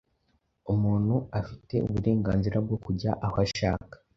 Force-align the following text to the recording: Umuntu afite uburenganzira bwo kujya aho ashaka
Umuntu 0.73 1.15
afite 1.39 1.75
uburenganzira 1.87 2.57
bwo 2.65 2.77
kujya 2.83 3.11
aho 3.25 3.37
ashaka 3.45 3.95